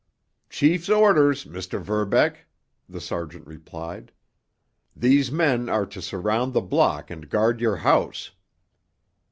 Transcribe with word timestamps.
"Chief's 0.49 0.89
orders, 0.89 1.45
Mr. 1.45 1.79
Verbeck," 1.79 2.47
the 2.89 2.99
sergeant 2.99 3.45
replied. 3.45 4.11
"These 4.95 5.31
men 5.31 5.69
are 5.69 5.85
to 5.85 6.01
surround 6.01 6.53
the 6.53 6.61
block 6.61 7.11
and 7.11 7.29
guard 7.29 7.61
your 7.61 7.75
house." 7.75 8.31